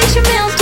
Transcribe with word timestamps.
takes 0.00 0.14
your 0.14 0.24
meals 0.24 0.59